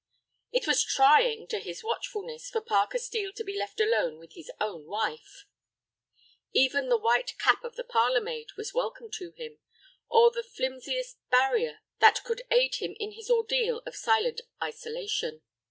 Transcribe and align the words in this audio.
It 0.51 0.65
was 0.65 0.83
trying 0.83 1.45
to 1.49 1.59
his 1.59 1.83
watchfulness 1.83 2.49
for 2.49 2.59
Parker 2.59 2.97
Steel 2.97 3.31
to 3.33 3.43
be 3.43 3.55
left 3.55 3.79
alone 3.79 4.17
with 4.17 4.33
his 4.33 4.49
own 4.59 4.87
wife. 4.87 5.45
Even 6.53 6.89
the 6.89 6.97
white 6.97 7.37
cap 7.37 7.63
of 7.63 7.75
the 7.75 7.83
parlor 7.83 8.19
maid 8.19 8.47
was 8.57 8.73
welcome 8.73 9.11
to 9.11 9.29
him, 9.37 9.59
or 10.09 10.31
the 10.31 10.41
flimsiest 10.41 11.19
barrier 11.29 11.81
that 11.99 12.23
could 12.23 12.41
aid 12.49 12.77
him 12.77 12.95
in 12.99 13.11
his 13.11 13.29
ordeal 13.29 13.83
of 13.85 13.95
silent 13.95 14.39
self 14.39 14.49
isolation. 14.73 15.43